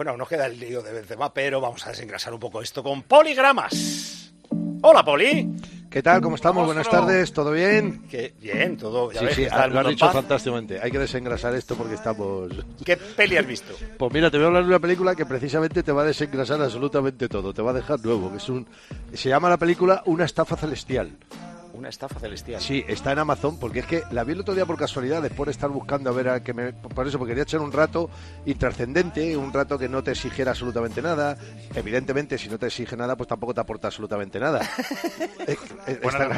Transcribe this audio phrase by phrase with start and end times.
[0.00, 3.02] Bueno, nos queda el lío de Benzema, pero vamos a desengrasar un poco esto con
[3.02, 4.32] poligramas.
[4.80, 5.46] Hola, Poli.
[5.90, 6.22] ¿Qué tal?
[6.22, 6.64] ¿Cómo estamos?
[6.64, 8.08] Buenas tardes, ¿todo bien?
[8.08, 9.12] Que bien, todo.
[9.12, 10.14] Ya sí, ves sí, está lo has dicho paz.
[10.14, 10.80] fantásticamente.
[10.80, 12.50] Hay que desengrasar esto porque estamos...
[12.82, 13.74] ¿Qué peli has visto?
[13.98, 16.62] Pues mira, te voy a hablar de una película que precisamente te va a desengrasar
[16.62, 17.52] absolutamente todo.
[17.52, 18.30] Te va a dejar nuevo.
[18.30, 18.66] Que es un...
[19.12, 21.10] Se llama la película Una estafa celestial.
[21.80, 22.60] Una estafa celestial.
[22.60, 25.46] Sí, está en Amazon porque es que la vi el otro día por casualidad después
[25.46, 26.74] de estar buscando a ver a que me...
[26.74, 28.10] Por eso, porque quería echar un rato
[28.44, 31.38] intrascendente, un rato que no te exigiera absolutamente nada.
[31.74, 34.60] Evidentemente, si no te exige nada, pues tampoco te aporta absolutamente nada.
[35.46, 35.56] Eh,
[35.86, 36.28] eh, está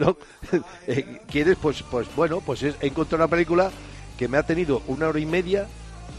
[0.00, 0.16] ¿no?
[0.88, 1.56] Eh, ¿Quieres?
[1.62, 3.70] Pues, pues bueno, pues es- he encontrado una película
[4.18, 5.68] que me ha tenido una hora y media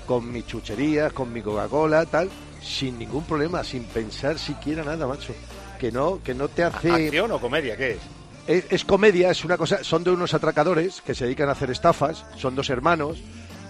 [0.06, 2.30] con mis chucherías, con mi Coca-Cola, tal,
[2.64, 5.34] sin ningún problema, sin pensar siquiera nada, macho.
[5.78, 6.92] Que no, que no te hace...
[6.92, 7.76] ¿Acción o comedia?
[7.76, 8.00] ¿Qué es?
[8.50, 9.84] Es, comedia, es una cosa.
[9.84, 13.20] Son de unos atracadores que se dedican a hacer estafas, son dos hermanos,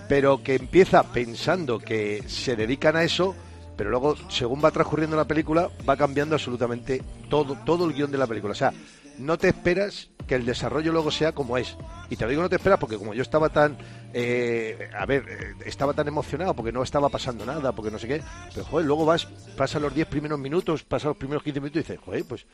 [0.07, 3.35] pero que empieza pensando que se dedican a eso,
[3.75, 8.19] pero luego, según va transcurriendo la película, va cambiando absolutamente todo, todo el guion de
[8.19, 8.53] la película.
[8.53, 8.72] O sea,
[9.17, 11.75] no te esperas que el desarrollo luego sea como es.
[12.08, 13.75] Y te lo digo no te esperas porque como yo estaba tan,
[14.13, 18.08] eh, a ver, eh, estaba tan emocionado porque no estaba pasando nada, porque no sé
[18.08, 18.22] qué,
[18.53, 19.25] pero joder, luego vas,
[19.57, 22.45] pasan los 10 primeros minutos, pasan los primeros 15 minutos y dices, joder, pues,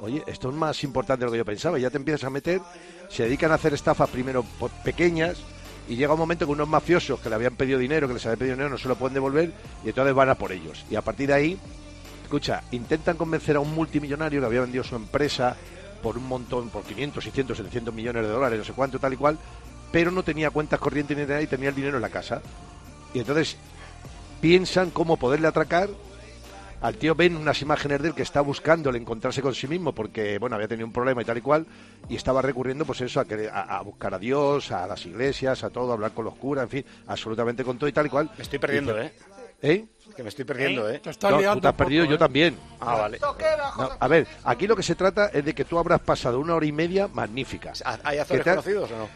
[0.00, 1.76] oye, esto es más importante de lo que yo pensaba.
[1.76, 2.60] Ya te empiezas a meter,
[3.08, 4.44] se dedican a hacer estafas primero
[4.84, 5.42] pequeñas
[5.88, 8.38] y llega un momento que unos mafiosos que le habían pedido dinero, que les habían
[8.38, 9.52] pedido dinero, no se lo pueden devolver
[9.84, 10.86] y entonces van a por ellos.
[10.88, 11.58] Y a partir de ahí,
[12.22, 15.56] escucha, intentan convencer a un multimillonario que había vendido su empresa
[16.04, 19.16] por un montón, por 500, 600, 700 millones de dólares, no sé cuánto, tal y
[19.16, 19.38] cual,
[19.90, 22.42] pero no tenía cuentas corrientes ni nada y tenía el dinero en la casa.
[23.14, 23.56] Y entonces
[24.42, 25.88] piensan cómo poderle atracar.
[26.82, 29.94] Al tío ven unas imágenes de él que está buscando el encontrarse con sí mismo
[29.94, 31.66] porque, bueno, había tenido un problema y tal y cual,
[32.10, 35.64] y estaba recurriendo, pues eso, a, que, a, a buscar a Dios, a las iglesias,
[35.64, 38.10] a todo, a hablar con los curas, en fin, absolutamente con todo y tal y
[38.10, 38.30] cual.
[38.36, 39.10] Me estoy perdiendo, ¿eh?
[39.62, 39.86] ¿Eh?
[40.14, 40.98] Que me estoy perdiendo, ¿eh?
[40.98, 42.18] Te estás No, liando tú te has poco, perdido, yo ¿eh?
[42.18, 42.54] también.
[42.86, 43.18] Ah, vale.
[43.78, 46.54] No, a ver, aquí lo que se trata es de que tú habrás pasado una
[46.54, 47.72] hora y media magnífica.
[48.04, 49.08] ¿Hay actores conocidos o no?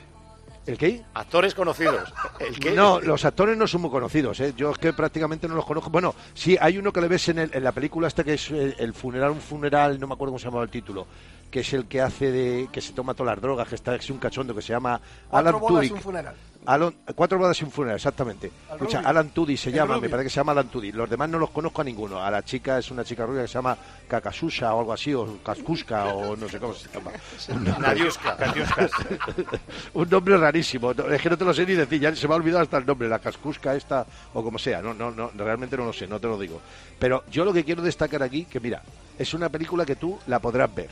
[0.66, 1.02] ¿El qué?
[1.14, 2.12] Actores conocidos.
[2.40, 2.72] ¿El qué?
[2.72, 4.52] No, los actores no son muy conocidos, ¿eh?
[4.54, 5.88] Yo es que prácticamente no los conozco.
[5.88, 8.50] Bueno, sí, hay uno que le ves en, el- en la película esta que es
[8.50, 11.06] el, el funeral, un funeral, no me acuerdo cómo se llamaba el título,
[11.50, 14.10] que es el que hace de, que se toma todas las drogas, que está es
[14.10, 15.00] un cachondo que se llama
[15.30, 16.34] Alan Cuatro bodas y un funeral.
[16.66, 18.50] Alan- cuatro bodas y un funeral, exactamente.
[18.72, 19.08] Escucha, rubio.
[19.08, 20.92] Alan Tudy se El llama, me parece que se llama Alan Tudy.
[20.92, 22.22] Los demás no los conozco a ninguno.
[22.22, 25.38] A la chica es una chica rubia que se llama Kakasusha o algo así, o
[25.42, 27.12] Kaskuska o no sé cómo se llama.
[27.80, 28.36] Nadiuska.
[29.94, 30.90] Un nombre rarísimo.
[30.92, 32.84] Es que no te lo sé ni decir, ya se me ha olvidado hasta el
[32.86, 34.04] nombre, la cascusca esta
[34.34, 34.82] o como sea.
[34.82, 36.60] No, no, no, realmente no lo sé, no te lo digo.
[36.98, 38.82] Pero yo lo que quiero destacar aquí, que mira,
[39.18, 40.90] es una película que tú la podrás ver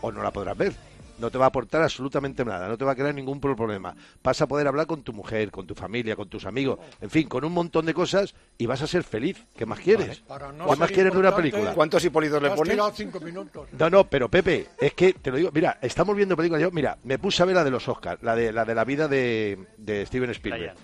[0.00, 0.72] o no la podrás ver.
[1.18, 3.94] No te va a aportar absolutamente nada, no te va a crear ningún pro- problema.
[4.24, 7.28] Vas a poder hablar con tu mujer, con tu familia, con tus amigos, en fin,
[7.28, 9.36] con un montón de cosas y vas a ser feliz.
[9.54, 10.22] ¿Qué más quieres?
[10.56, 11.74] No ¿Qué más quieres de una película?
[11.74, 12.78] ¿Cuántos hipolitos le pones?
[12.94, 13.68] cinco minutos.
[13.78, 16.62] No, no, pero Pepe, es que te lo digo, mira, estamos viendo películas.
[16.62, 18.84] Yo, mira, me puse a ver la de los Oscars, la de la de la
[18.84, 20.74] vida de, de Steven Spielberg.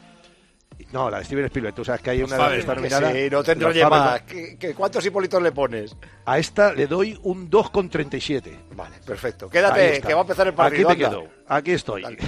[0.92, 1.74] No, la de Steven Spielberg.
[1.74, 3.12] Tú sabes que hay una Vale, que está que nominada.
[3.12, 4.10] sí, no te Los enrolles Fabelman.
[4.12, 4.22] más.
[4.22, 5.96] ¿Qué- qué- ¿Cuántos hipolitos le pones?
[6.24, 8.56] A esta le doy un 2,37.
[8.74, 9.48] Vale, perfecto.
[9.48, 10.88] Quédate, que va a empezar el partido.
[10.90, 11.28] Aquí te quedo.
[11.48, 12.02] Aquí estoy.
[12.02, 12.18] Dale.